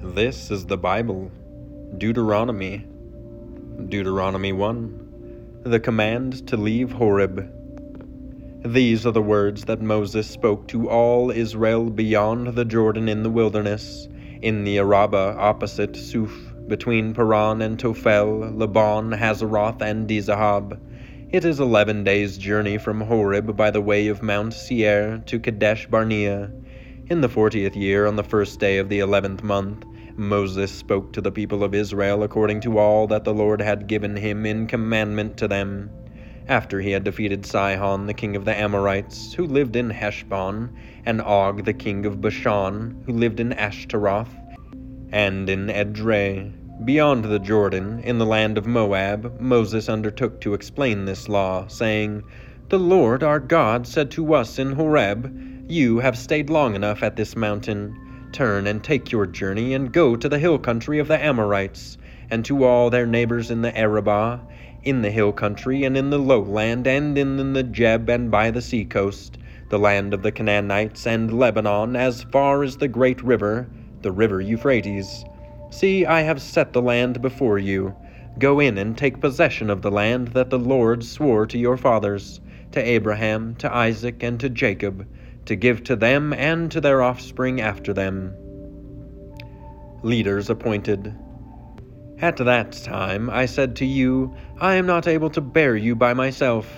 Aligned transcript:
This 0.00 0.52
is 0.52 0.64
the 0.64 0.78
Bible, 0.78 1.28
Deuteronomy. 1.98 2.86
Deuteronomy 3.88 4.52
1 4.52 5.62
The 5.64 5.80
command 5.80 6.46
to 6.46 6.56
leave 6.56 6.92
Horeb. 6.92 7.50
These 8.64 9.04
are 9.06 9.12
the 9.12 9.20
words 9.20 9.64
that 9.64 9.82
Moses 9.82 10.30
spoke 10.30 10.68
to 10.68 10.88
all 10.88 11.32
Israel 11.32 11.90
beyond 11.90 12.54
the 12.54 12.64
Jordan 12.64 13.08
in 13.08 13.24
the 13.24 13.30
wilderness, 13.30 14.06
in 14.40 14.62
the 14.62 14.78
Arabah 14.78 15.34
opposite 15.36 15.96
Suph, 15.96 16.54
between 16.68 17.12
Paran 17.12 17.60
and 17.60 17.76
Tophel, 17.76 18.56
Laban, 18.56 19.10
Hazeroth, 19.10 19.82
and 19.82 20.08
Dizahab. 20.08 20.78
It 21.30 21.44
is 21.44 21.58
eleven 21.58 22.04
days' 22.04 22.38
journey 22.38 22.78
from 22.78 23.00
Horeb 23.00 23.56
by 23.56 23.72
the 23.72 23.82
way 23.82 24.06
of 24.06 24.22
Mount 24.22 24.54
Seir 24.54 25.18
to 25.26 25.40
Kadesh 25.40 25.88
Barnea. 25.88 26.52
In 27.10 27.22
the 27.22 27.28
fortieth 27.30 27.74
year, 27.74 28.06
on 28.06 28.16
the 28.16 28.22
first 28.22 28.60
day 28.60 28.76
of 28.76 28.90
the 28.90 28.98
eleventh 28.98 29.42
month, 29.42 29.86
Moses 30.16 30.70
spoke 30.70 31.10
to 31.14 31.22
the 31.22 31.32
people 31.32 31.64
of 31.64 31.74
Israel 31.74 32.22
according 32.22 32.60
to 32.60 32.76
all 32.76 33.06
that 33.06 33.24
the 33.24 33.32
Lord 33.32 33.62
had 33.62 33.86
given 33.86 34.14
him 34.14 34.44
in 34.44 34.66
commandment 34.66 35.38
to 35.38 35.48
them. 35.48 35.88
After 36.48 36.82
he 36.82 36.90
had 36.90 37.04
defeated 37.04 37.46
Sihon, 37.46 38.06
the 38.06 38.12
king 38.12 38.36
of 38.36 38.44
the 38.44 38.54
Amorites, 38.54 39.32
who 39.32 39.46
lived 39.46 39.74
in 39.74 39.88
Heshbon, 39.88 40.68
and 41.06 41.22
Og, 41.22 41.64
the 41.64 41.72
king 41.72 42.04
of 42.04 42.20
Bashan, 42.20 43.02
who 43.06 43.14
lived 43.14 43.40
in 43.40 43.54
Ashtaroth, 43.54 44.36
and 45.10 45.48
in 45.48 45.68
Edrei, 45.68 46.52
beyond 46.84 47.24
the 47.24 47.38
Jordan, 47.38 48.00
in 48.00 48.18
the 48.18 48.26
land 48.26 48.58
of 48.58 48.66
Moab, 48.66 49.40
Moses 49.40 49.88
undertook 49.88 50.42
to 50.42 50.52
explain 50.52 51.06
this 51.06 51.26
law, 51.26 51.68
saying, 51.68 52.22
The 52.68 52.78
Lord 52.78 53.22
our 53.22 53.40
God 53.40 53.86
said 53.86 54.10
to 54.10 54.34
us 54.34 54.58
in 54.58 54.72
Horeb, 54.72 55.57
You 55.70 55.98
have 55.98 56.16
stayed 56.16 56.48
long 56.48 56.74
enough 56.74 57.02
at 57.02 57.16
this 57.16 57.36
mountain. 57.36 57.94
Turn 58.32 58.66
and 58.66 58.82
take 58.82 59.12
your 59.12 59.26
journey, 59.26 59.74
and 59.74 59.92
go 59.92 60.16
to 60.16 60.26
the 60.26 60.38
hill 60.38 60.58
country 60.58 60.98
of 60.98 61.08
the 61.08 61.22
Amorites, 61.22 61.98
and 62.30 62.42
to 62.46 62.64
all 62.64 62.88
their 62.88 63.04
neighbors 63.04 63.50
in 63.50 63.60
the 63.60 63.78
Arabah, 63.78 64.40
in 64.82 65.02
the 65.02 65.10
hill 65.10 65.30
country, 65.30 65.84
and 65.84 65.94
in 65.94 66.08
the 66.08 66.18
lowland, 66.18 66.86
and 66.86 67.18
in 67.18 67.36
the 67.36 67.42
Negeb, 67.42 68.08
and 68.08 68.30
by 68.30 68.50
the 68.50 68.62
sea 68.62 68.86
coast, 68.86 69.36
the 69.68 69.78
land 69.78 70.14
of 70.14 70.22
the 70.22 70.32
Canaanites, 70.32 71.06
and 71.06 71.38
Lebanon, 71.38 71.96
as 71.96 72.22
far 72.22 72.62
as 72.62 72.78
the 72.78 72.88
great 72.88 73.22
river, 73.22 73.68
the 74.00 74.10
river 74.10 74.40
Euphrates. 74.40 75.22
See, 75.68 76.06
I 76.06 76.22
have 76.22 76.40
set 76.40 76.72
the 76.72 76.80
land 76.80 77.20
before 77.20 77.58
you. 77.58 77.94
Go 78.38 78.58
in 78.58 78.78
and 78.78 78.96
take 78.96 79.20
possession 79.20 79.68
of 79.68 79.82
the 79.82 79.90
land 79.90 80.28
that 80.28 80.48
the 80.48 80.58
Lord 80.58 81.04
swore 81.04 81.44
to 81.44 81.58
your 81.58 81.76
fathers, 81.76 82.40
to 82.72 82.80
Abraham, 82.82 83.54
to 83.56 83.70
Isaac, 83.70 84.22
and 84.22 84.40
to 84.40 84.48
Jacob 84.48 85.06
to 85.48 85.56
give 85.56 85.82
to 85.84 85.96
them 85.96 86.32
and 86.34 86.70
to 86.70 86.80
their 86.80 87.02
offspring 87.02 87.60
after 87.60 87.92
them. 87.92 88.34
Leaders 90.02 90.50
appointed. 90.50 91.14
At 92.20 92.36
that 92.36 92.72
time 92.72 93.30
I 93.30 93.46
said 93.46 93.74
to 93.76 93.86
you, 93.86 94.34
I 94.60 94.74
am 94.74 94.86
not 94.86 95.06
able 95.06 95.30
to 95.30 95.40
bear 95.40 95.74
you 95.74 95.96
by 95.96 96.12
myself. 96.12 96.70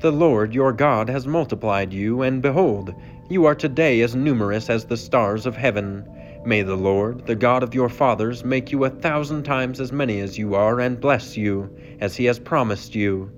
The 0.00 0.10
Lord 0.10 0.52
your 0.52 0.72
God 0.72 1.08
has 1.08 1.28
multiplied 1.28 1.92
you, 1.92 2.22
and 2.22 2.42
behold, 2.42 2.92
you 3.30 3.44
are 3.44 3.54
today 3.54 4.00
as 4.00 4.16
numerous 4.16 4.68
as 4.68 4.84
the 4.84 4.96
stars 4.96 5.46
of 5.46 5.56
heaven. 5.56 6.04
May 6.44 6.62
the 6.62 6.76
Lord, 6.76 7.26
the 7.26 7.36
God 7.36 7.62
of 7.62 7.72
your 7.72 7.88
fathers, 7.88 8.44
make 8.44 8.72
you 8.72 8.84
a 8.84 8.90
thousand 8.90 9.44
times 9.44 9.78
as 9.78 9.92
many 9.92 10.18
as 10.18 10.36
you 10.36 10.56
are, 10.56 10.80
and 10.80 11.00
bless 11.00 11.36
you, 11.36 11.70
as 12.00 12.16
he 12.16 12.24
has 12.24 12.40
promised 12.40 12.96
you. 12.96 13.30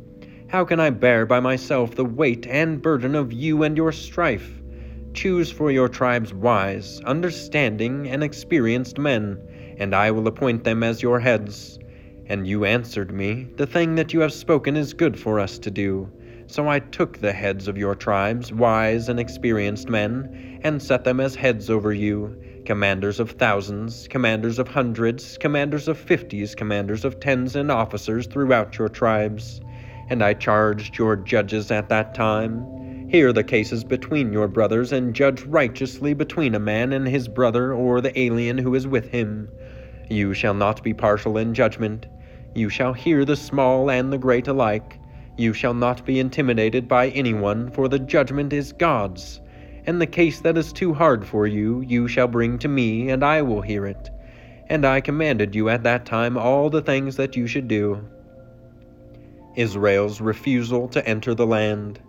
How 0.54 0.65
can 0.65 0.78
I 0.78 0.91
bear 0.91 1.26
by 1.26 1.41
myself 1.41 1.97
the 1.97 2.04
weight 2.04 2.47
and 2.47 2.81
burden 2.81 3.16
of 3.16 3.32
you 3.32 3.65
and 3.65 3.76
your 3.76 3.91
strife? 3.91 4.62
Choose 5.12 5.50
for 5.50 5.72
your 5.72 5.88
tribes 5.88 6.32
wise, 6.32 7.00
understanding, 7.00 8.09
and 8.09 8.22
experienced 8.22 8.97
men, 8.97 9.37
and 9.78 9.97
I 9.97 10.12
will 10.12 10.28
appoint 10.28 10.62
them 10.62 10.84
as 10.84 11.03
your 11.03 11.19
heads. 11.19 11.81
And 12.26 12.47
you 12.47 12.65
answered 12.65 13.10
me, 13.10 13.48
The 13.56 13.66
thing 13.66 13.97
that 13.97 14.12
you 14.12 14.20
have 14.20 14.32
spoken 14.32 14.76
is 14.76 14.94
good 14.94 15.19
for 15.19 15.41
us 15.41 15.59
to 15.59 15.72
do. 15.72 16.09
So 16.47 16.69
I 16.69 16.78
took 16.78 17.19
the 17.19 17.32
heads 17.32 17.66
of 17.66 17.76
your 17.76 17.97
tribes, 17.97 18.53
wise 18.53 19.09
and 19.09 19.19
experienced 19.19 19.88
men, 19.88 20.60
and 20.62 20.81
set 20.81 21.03
them 21.03 21.19
as 21.19 21.34
heads 21.34 21.69
over 21.69 21.92
you, 21.92 22.41
commanders 22.65 23.19
of 23.19 23.32
thousands, 23.32 24.06
commanders 24.06 24.60
of 24.60 24.69
hundreds, 24.69 25.36
commanders 25.36 25.88
of 25.88 25.98
fifties, 25.98 26.54
commanders 26.54 27.04
of 27.04 27.19
tens, 27.19 27.56
and 27.56 27.72
officers 27.72 28.28
throughout 28.28 28.78
your 28.78 28.88
tribes. 28.88 29.60
And 30.09 30.22
I 30.22 30.34
charged 30.34 30.98
your 30.98 31.16
judges 31.16 31.70
at 31.70 31.88
that 31.88 32.15
time 32.15 32.84
Hear 33.15 33.32
the 33.32 33.44
cases 33.44 33.84
between 33.84 34.32
your 34.32 34.48
brothers, 34.48 34.91
and 34.91 35.15
judge 35.15 35.42
righteously 35.42 36.15
between 36.15 36.54
a 36.54 36.59
man 36.59 36.92
and 36.92 37.06
his 37.06 37.28
brother 37.28 37.72
or 37.72 38.00
the 38.00 38.19
alien 38.19 38.59
who 38.59 38.75
is 38.75 38.88
with 38.88 39.10
him. 39.10 39.48
You 40.10 40.34
shall 40.34 40.54
not 40.54 40.82
be 40.82 40.94
partial 40.94 41.38
in 41.38 41.54
judgment. 41.54 42.06
You 42.56 42.69
shall 42.69 42.92
hear 42.92 43.25
the 43.25 43.37
small 43.37 43.88
and 43.88 44.12
the 44.12 44.19
great 44.19 44.48
alike. 44.48 44.98
You 45.37 45.53
shall 45.53 45.75
not 45.75 46.04
be 46.04 46.19
intimidated 46.19 46.88
by 46.88 47.10
anyone, 47.10 47.71
for 47.71 47.86
the 47.86 48.00
judgment 48.00 48.53
is 48.53 48.72
God's. 48.72 49.41
And 49.86 50.00
the 50.00 50.06
case 50.06 50.41
that 50.41 50.59
is 50.59 50.72
too 50.72 50.92
hard 50.92 51.25
for 51.25 51.47
you, 51.47 51.82
you 51.82 52.09
shall 52.09 52.26
bring 52.26 52.59
to 52.59 52.69
me, 52.69 53.10
and 53.10 53.22
I 53.22 53.42
will 53.42 53.60
hear 53.60 53.86
it. 53.86 54.10
And 54.69 54.84
I 54.84 55.00
commanded 55.00 55.54
you 55.54 55.69
at 55.69 55.84
that 55.84 56.04
time 56.04 56.36
all 56.36 56.69
the 56.69 56.82
things 56.82 57.15
that 57.15 57.36
you 57.36 57.47
should 57.47 57.69
do. 57.69 58.09
Israel's 59.56 60.20
refusal 60.20 60.88
to 60.88 61.06
enter 61.06 61.34
the 61.34 61.47
land. 61.47 62.00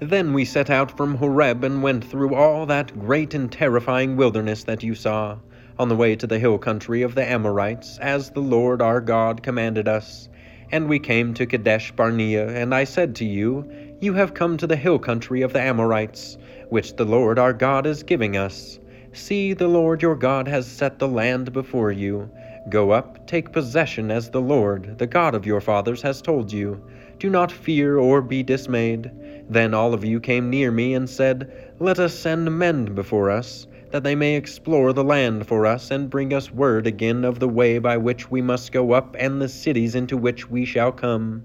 Then 0.00 0.32
we 0.32 0.44
set 0.44 0.70
out 0.70 0.96
from 0.96 1.16
Horeb 1.16 1.64
and 1.64 1.82
went 1.82 2.04
through 2.04 2.34
all 2.34 2.66
that 2.66 2.96
great 2.98 3.34
and 3.34 3.50
terrifying 3.50 4.16
wilderness 4.16 4.62
that 4.64 4.82
you 4.84 4.94
saw, 4.94 5.38
on 5.78 5.88
the 5.88 5.96
way 5.96 6.14
to 6.14 6.26
the 6.26 6.38
hill 6.38 6.56
country 6.56 7.02
of 7.02 7.16
the 7.16 7.28
Amorites, 7.28 7.98
as 7.98 8.30
the 8.30 8.40
Lord 8.40 8.80
our 8.80 9.00
God 9.00 9.42
commanded 9.42 9.88
us. 9.88 10.28
And 10.70 10.88
we 10.88 10.98
came 10.98 11.34
to 11.34 11.46
Kadesh 11.46 11.90
Barnea, 11.92 12.48
and 12.48 12.74
I 12.74 12.84
said 12.84 13.16
to 13.16 13.24
you, 13.24 13.68
You 14.00 14.12
have 14.14 14.34
come 14.34 14.56
to 14.58 14.66
the 14.66 14.76
hill 14.76 14.98
country 14.98 15.42
of 15.42 15.52
the 15.52 15.60
Amorites, 15.60 16.38
which 16.68 16.94
the 16.94 17.04
Lord 17.04 17.38
our 17.38 17.52
God 17.52 17.84
is 17.84 18.02
giving 18.02 18.36
us. 18.36 18.78
See, 19.12 19.52
the 19.52 19.66
Lord 19.66 20.02
your 20.02 20.14
God 20.14 20.46
has 20.46 20.66
set 20.66 20.98
the 20.98 21.08
land 21.08 21.52
before 21.52 21.90
you. 21.90 22.30
Go 22.70 22.90
up, 22.90 23.26
take 23.26 23.50
possession 23.52 24.10
as 24.10 24.28
the 24.28 24.42
Lord, 24.42 24.98
the 24.98 25.06
God 25.06 25.34
of 25.34 25.46
your 25.46 25.60
fathers, 25.60 26.02
has 26.02 26.20
told 26.20 26.52
you. 26.52 26.82
Do 27.18 27.30
not 27.30 27.50
fear 27.50 27.96
or 27.96 28.20
be 28.20 28.42
dismayed. 28.42 29.10
Then 29.48 29.72
all 29.72 29.94
of 29.94 30.04
you 30.04 30.20
came 30.20 30.50
near 30.50 30.70
me 30.70 30.92
and 30.92 31.08
said, 31.08 31.50
Let 31.78 31.98
us 31.98 32.12
send 32.12 32.58
men 32.58 32.94
before 32.94 33.30
us, 33.30 33.66
that 33.90 34.02
they 34.04 34.14
may 34.14 34.34
explore 34.34 34.92
the 34.92 35.02
land 35.02 35.46
for 35.46 35.64
us, 35.64 35.90
and 35.90 36.10
bring 36.10 36.34
us 36.34 36.52
word 36.52 36.86
again 36.86 37.24
of 37.24 37.38
the 37.38 37.48
way 37.48 37.78
by 37.78 37.96
which 37.96 38.30
we 38.30 38.42
must 38.42 38.70
go 38.70 38.92
up, 38.92 39.16
and 39.18 39.40
the 39.40 39.48
cities 39.48 39.94
into 39.94 40.16
which 40.18 40.50
we 40.50 40.66
shall 40.66 40.92
come. 40.92 41.44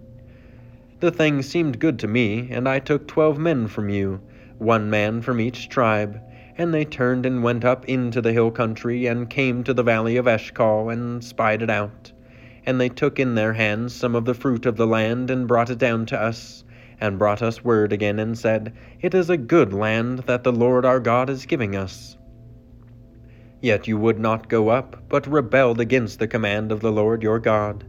The 0.99 1.11
thing 1.11 1.41
seemed 1.41 1.79
good 1.79 1.99
to 1.99 2.07
me, 2.07 2.49
and 2.51 2.67
I 2.67 2.79
took 2.79 3.07
twelve 3.07 3.37
men 3.37 3.67
from 3.67 3.89
you, 3.89 4.19
one 4.57 4.89
man 4.89 5.21
from 5.21 5.39
each 5.39 5.69
tribe 5.69 6.19
and 6.57 6.73
they 6.73 6.85
turned 6.85 7.25
and 7.25 7.43
went 7.43 7.65
up 7.65 7.83
into 7.85 8.21
the 8.21 8.31
hill 8.31 8.51
country, 8.51 9.07
and 9.07 9.29
came 9.29 9.63
to 9.63 9.73
the 9.73 9.81
valley 9.81 10.17
of 10.17 10.27
Eshcol, 10.27 10.89
and 10.89 11.23
spied 11.23 11.63
it 11.63 11.69
out. 11.69 12.11
And 12.65 12.79
they 12.79 12.89
took 12.89 13.19
in 13.19 13.35
their 13.35 13.53
hands 13.53 13.93
some 13.95 14.15
of 14.15 14.25
the 14.25 14.35
fruit 14.35 14.65
of 14.65 14.77
the 14.77 14.85
land, 14.85 15.31
and 15.31 15.47
brought 15.47 15.71
it 15.71 15.79
down 15.79 16.05
to 16.07 16.21
us, 16.21 16.63
and 17.01 17.17
brought 17.17 17.41
us 17.41 17.63
word 17.63 17.91
again, 17.91 18.19
and 18.19 18.37
said, 18.37 18.71
It 19.01 19.15
is 19.15 19.29
a 19.29 19.37
good 19.37 19.73
land 19.73 20.19
that 20.19 20.43
the 20.43 20.51
Lord 20.51 20.85
our 20.85 20.99
God 20.99 21.29
is 21.29 21.47
giving 21.47 21.75
us. 21.75 22.17
Yet 23.59 23.87
you 23.87 23.97
would 23.97 24.19
not 24.19 24.47
go 24.47 24.69
up, 24.69 25.01
but 25.09 25.25
rebelled 25.25 25.79
against 25.79 26.19
the 26.19 26.27
command 26.27 26.71
of 26.71 26.81
the 26.81 26.91
Lord 26.91 27.23
your 27.23 27.39
God. 27.39 27.83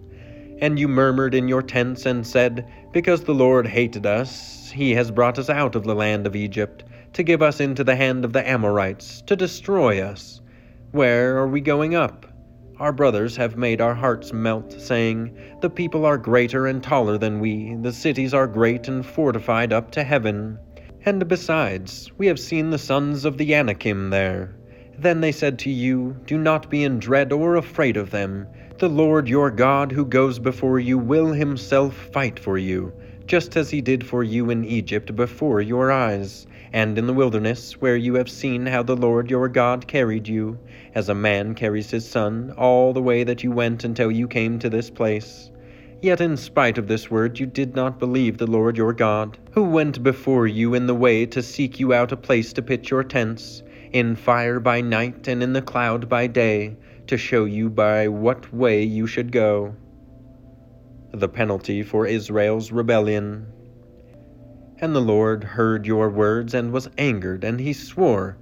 And 0.60 0.78
you 0.78 0.88
murmured 0.88 1.34
in 1.34 1.48
your 1.48 1.62
tents, 1.62 2.06
and 2.06 2.26
said, 2.26 2.66
Because 2.92 3.24
the 3.24 3.34
Lord 3.34 3.66
hated 3.66 4.06
us, 4.06 4.70
he 4.70 4.92
has 4.92 5.10
brought 5.10 5.38
us 5.38 5.50
out 5.50 5.74
of 5.74 5.84
the 5.84 5.94
land 5.94 6.26
of 6.26 6.34
Egypt 6.34 6.84
to 7.14 7.22
give 7.22 7.42
us 7.42 7.60
into 7.60 7.84
the 7.84 7.96
hand 7.96 8.24
of 8.24 8.32
the 8.32 8.46
Amorites, 8.48 9.22
to 9.22 9.36
destroy 9.36 10.02
us. 10.02 10.40
Where 10.90 11.38
are 11.38 11.48
we 11.48 11.60
going 11.60 11.94
up? 11.94 12.26
Our 12.80 12.92
brothers 12.92 13.36
have 13.36 13.56
made 13.56 13.80
our 13.80 13.94
hearts 13.94 14.32
melt, 14.32 14.72
saying, 14.72 15.30
The 15.60 15.70
people 15.70 16.04
are 16.04 16.18
greater 16.18 16.66
and 16.66 16.82
taller 16.82 17.16
than 17.16 17.38
we, 17.38 17.76
the 17.80 17.92
cities 17.92 18.34
are 18.34 18.48
great 18.48 18.88
and 18.88 19.06
fortified 19.06 19.72
up 19.72 19.92
to 19.92 20.02
heaven. 20.02 20.58
And 21.06 21.28
besides, 21.28 22.10
we 22.18 22.26
have 22.26 22.40
seen 22.40 22.70
the 22.70 22.78
sons 22.78 23.24
of 23.24 23.38
the 23.38 23.54
Anakim 23.54 24.10
there. 24.10 24.56
Then 24.98 25.20
they 25.20 25.32
said 25.32 25.58
to 25.60 25.70
you, 25.70 26.16
Do 26.26 26.36
not 26.36 26.68
be 26.68 26.82
in 26.82 26.98
dread 26.98 27.32
or 27.32 27.54
afraid 27.54 27.96
of 27.96 28.10
them. 28.10 28.48
The 28.78 28.88
Lord 28.88 29.28
your 29.28 29.52
God, 29.52 29.92
who 29.92 30.04
goes 30.04 30.40
before 30.40 30.80
you, 30.80 30.98
will 30.98 31.32
himself 31.32 31.94
fight 32.12 32.40
for 32.40 32.58
you, 32.58 32.92
just 33.26 33.56
as 33.56 33.70
he 33.70 33.80
did 33.80 34.04
for 34.04 34.24
you 34.24 34.50
in 34.50 34.64
Egypt 34.64 35.14
before 35.14 35.60
your 35.60 35.92
eyes, 35.92 36.46
and 36.74 36.98
in 36.98 37.06
the 37.06 37.14
wilderness, 37.14 37.80
where 37.80 37.94
you 37.96 38.14
have 38.14 38.28
seen 38.28 38.66
how 38.66 38.82
the 38.82 38.96
Lord 38.96 39.30
your 39.30 39.46
God 39.48 39.86
carried 39.86 40.26
you, 40.26 40.58
as 40.96 41.08
a 41.08 41.14
man 41.14 41.54
carries 41.54 41.88
his 41.88 42.04
son, 42.04 42.52
all 42.58 42.92
the 42.92 43.00
way 43.00 43.22
that 43.22 43.44
you 43.44 43.52
went 43.52 43.84
until 43.84 44.10
you 44.10 44.26
came 44.26 44.58
to 44.58 44.68
this 44.68 44.90
place. 44.90 45.52
Yet 46.02 46.20
in 46.20 46.36
spite 46.36 46.76
of 46.76 46.88
this 46.88 47.08
word, 47.08 47.38
you 47.38 47.46
did 47.46 47.76
not 47.76 48.00
believe 48.00 48.38
the 48.38 48.48
Lord 48.48 48.76
your 48.76 48.92
God, 48.92 49.38
who 49.52 49.62
went 49.62 50.02
before 50.02 50.48
you 50.48 50.74
in 50.74 50.88
the 50.88 50.96
way 50.96 51.26
to 51.26 51.44
seek 51.44 51.78
you 51.78 51.94
out 51.94 52.10
a 52.10 52.16
place 52.16 52.52
to 52.54 52.60
pitch 52.60 52.90
your 52.90 53.04
tents, 53.04 53.62
in 53.92 54.16
fire 54.16 54.58
by 54.58 54.80
night 54.80 55.28
and 55.28 55.44
in 55.44 55.52
the 55.52 55.62
cloud 55.62 56.08
by 56.08 56.26
day 56.26 56.76
to 57.06 57.16
show 57.16 57.44
you 57.44 57.70
by 57.70 58.08
what 58.08 58.52
way 58.52 58.82
you 58.82 59.06
should 59.06 59.30
go. 59.30 59.76
The 61.12 61.28
penalty 61.28 61.84
for 61.84 62.04
Israel's 62.04 62.72
rebellion. 62.72 63.53
And 64.80 64.92
the 64.92 65.00
Lord 65.00 65.44
heard 65.44 65.86
your 65.86 66.10
words 66.10 66.52
and 66.52 66.72
was 66.72 66.90
angered, 66.98 67.44
and 67.44 67.60
he 67.60 67.72
swore, 67.72 68.36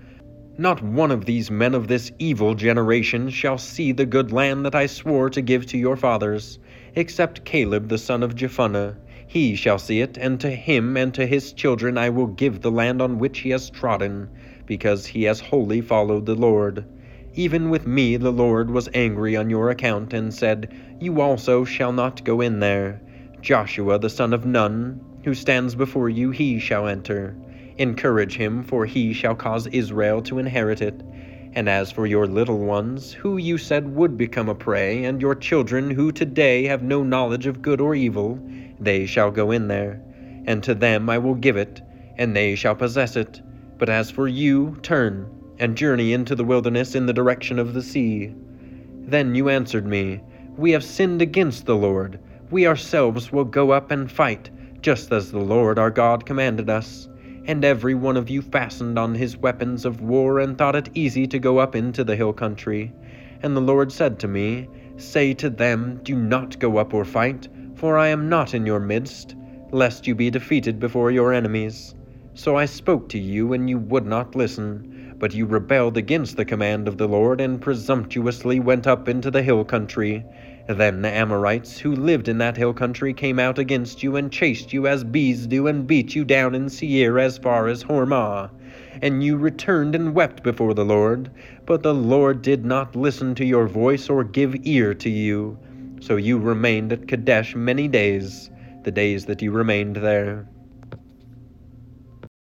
Not 0.56 0.82
one 0.82 1.11
of 1.11 1.26
these 1.26 1.50
men 1.50 1.75
of 1.75 1.88
this 1.88 2.11
evil 2.19 2.55
generation 2.55 3.29
shall 3.29 3.58
see 3.58 3.93
the 3.93 4.06
good 4.06 4.32
land 4.32 4.64
that 4.64 4.75
I 4.75 4.87
swore 4.87 5.29
to 5.29 5.43
give 5.43 5.67
to 5.67 5.76
your 5.79 5.94
fathers, 5.94 6.58
except 6.94 7.44
Caleb 7.44 7.88
the 7.88 7.99
son 7.99 8.23
of 8.23 8.34
Jephunneh. 8.34 8.94
He 9.26 9.55
shall 9.55 9.79
see 9.79 10.00
it, 10.00 10.17
and 10.17 10.40
to 10.40 10.50
him 10.50 10.96
and 10.96 11.12
to 11.12 11.26
his 11.26 11.52
children 11.52 11.99
I 11.99 12.08
will 12.08 12.29
give 12.29 12.62
the 12.62 12.70
land 12.70 13.02
on 13.02 13.19
which 13.19 13.40
he 13.40 13.50
has 13.50 13.69
trodden, 13.69 14.29
because 14.64 15.05
he 15.05 15.25
has 15.25 15.40
wholly 15.40 15.82
followed 15.82 16.25
the 16.25 16.34
Lord. 16.34 16.87
Even 17.34 17.69
with 17.69 17.87
me 17.87 18.17
the 18.17 18.32
Lord 18.32 18.70
was 18.70 18.88
angry 18.94 19.37
on 19.37 19.50
your 19.50 19.69
account, 19.69 20.14
and 20.14 20.32
said, 20.32 20.75
You 20.99 21.20
also 21.20 21.64
shall 21.64 21.93
not 21.93 22.25
go 22.25 22.40
in 22.40 22.61
there. 22.61 23.02
Joshua 23.43 23.99
the 23.99 24.08
son 24.08 24.32
of 24.32 24.46
Nun, 24.46 24.99
who 25.24 25.34
stands 25.34 25.74
before 25.74 26.08
you, 26.08 26.30
he 26.30 26.58
shall 26.58 26.86
enter. 26.86 27.36
Encourage 27.78 28.36
him, 28.36 28.62
for 28.62 28.86
he 28.86 29.12
shall 29.12 29.34
cause 29.34 29.66
Israel 29.69 30.22
to 30.22 30.38
inherit 30.38 30.82
it. 30.82 31.02
And 31.54 31.69
as 31.69 31.92
for 31.92 32.06
your 32.06 32.26
little 32.26 32.58
ones, 32.58 33.12
who 33.12 33.36
you 33.36 33.58
said 33.58 33.94
would 33.94 34.16
become 34.16 34.48
a 34.48 34.54
prey, 34.54 35.04
and 35.04 35.20
your 35.20 35.34
children, 35.34 35.90
who 35.90 36.12
today 36.12 36.64
have 36.64 36.82
no 36.82 37.02
knowledge 37.02 37.46
of 37.46 37.62
good 37.62 37.80
or 37.80 37.94
evil, 37.94 38.38
they 38.80 39.06
shall 39.06 39.30
go 39.30 39.50
in 39.50 39.69
there. 39.69 40.00
And 40.46 40.62
to 40.64 40.74
them 40.74 41.08
I 41.10 41.19
will 41.19 41.34
give 41.34 41.56
it, 41.56 41.82
and 42.16 42.34
they 42.34 42.54
shall 42.54 42.74
possess 42.74 43.16
it. 43.16 43.40
But 43.78 43.88
as 43.88 44.10
for 44.10 44.28
you, 44.28 44.78
turn 44.82 45.26
and 45.58 45.76
journey 45.76 46.12
into 46.12 46.34
the 46.34 46.44
wilderness 46.44 46.94
in 46.94 47.06
the 47.06 47.12
direction 47.12 47.58
of 47.58 47.74
the 47.74 47.82
sea. 47.82 48.34
Then 49.06 49.34
you 49.34 49.48
answered 49.48 49.86
me, 49.86 50.20
We 50.56 50.72
have 50.72 50.84
sinned 50.84 51.22
against 51.22 51.66
the 51.66 51.76
Lord. 51.76 52.19
We 52.50 52.66
ourselves 52.66 53.30
will 53.32 53.44
go 53.44 53.70
up 53.70 53.90
and 53.90 54.10
fight, 54.10 54.50
just 54.82 55.12
as 55.12 55.31
the 55.31 55.38
Lord 55.38 55.79
our 55.79 55.90
God 55.90 56.26
commanded 56.26 56.69
us. 56.69 57.08
And 57.44 57.64
every 57.64 57.94
one 57.94 58.17
of 58.17 58.29
you 58.29 58.43
fastened 58.43 58.99
on 58.99 59.14
his 59.14 59.37
weapons 59.37 59.84
of 59.84 60.00
war 60.00 60.40
and 60.40 60.58
thought 60.58 60.76
it 60.76 60.90
easy 60.94 61.26
to 61.29 61.38
go 61.38 61.58
up 61.58 61.75
into 61.75 62.05
the 62.05 62.17
hill 62.17 62.32
country. 62.32 62.93
And 63.43 63.56
the 63.56 63.61
Lord 63.61 63.90
said 63.90 64.19
to 64.20 64.29
me, 64.29 64.69
Say 64.96 65.34
to 65.34 65.50
them, 65.50 66.00
Do 66.02 66.14
not 66.14 66.58
go 66.58 66.76
up 66.76 66.94
or 66.94 67.05
fight, 67.05 67.49
for 67.75 67.96
I 67.96 68.08
am 68.08 68.29
not 68.29 68.55
in 68.55 68.67
your 68.67 68.79
midst, 68.79 69.34
lest 69.70 70.06
you 70.06 70.14
be 70.14 70.31
defeated 70.31 70.79
before 70.79 71.11
your 71.11 71.32
enemies. 71.32 71.94
So 72.34 72.56
I 72.56 72.67
spoke 72.67 73.08
to 73.11 73.19
you, 73.19 73.52
and 73.52 73.69
you 73.69 73.79
would 73.79 74.06
not 74.06 74.37
listen. 74.37 75.17
But 75.19 75.34
you 75.34 75.46
rebelled 75.46 75.96
against 75.96 76.37
the 76.37 76.44
command 76.44 76.88
of 76.88 76.99
the 76.99 77.08
Lord, 77.08 77.40
and 77.40 77.61
presumptuously 77.61 78.61
went 78.61 78.87
up 78.87 79.08
into 79.08 79.31
the 79.31 79.43
hill 79.43 79.64
country. 79.64 80.25
Then 80.68 81.02
the 81.02 81.10
Amorites, 81.10 81.80
who 81.80 81.92
lived 81.92 82.28
in 82.28 82.38
that 82.38 82.56
hill 82.56 82.72
country, 82.72 83.12
came 83.12 83.38
out 83.38 83.58
against 83.58 84.02
you, 84.02 84.16
and 84.16 84.30
chased 84.30 84.72
you 84.72 84.86
as 84.86 85.02
bees 85.02 85.46
do, 85.46 85.66
and 85.66 85.86
beat 85.86 86.14
you 86.14 86.24
down 86.24 86.54
in 86.54 86.68
Seir 86.68 87.18
as 87.18 87.36
far 87.36 87.66
as 87.66 87.82
Hormah. 87.82 88.50
And 89.02 89.24
you 89.24 89.36
returned 89.36 89.94
and 89.94 90.14
wept 90.14 90.42
before 90.42 90.74
the 90.74 90.84
Lord. 90.84 91.30
But 91.66 91.82
the 91.82 91.94
Lord 91.94 92.42
did 92.42 92.64
not 92.64 92.94
listen 92.94 93.34
to 93.36 93.44
your 93.44 93.66
voice 93.66 94.08
or 94.08 94.22
give 94.22 94.54
ear 94.62 94.94
to 94.94 95.10
you. 95.10 95.58
So 96.00 96.16
you 96.16 96.38
remained 96.38 96.92
at 96.92 97.08
Kadesh 97.08 97.54
many 97.56 97.88
days, 97.88 98.50
the 98.84 98.90
days 98.90 99.26
that 99.26 99.42
you 99.42 99.50
remained 99.50 99.96
there. 99.96 100.46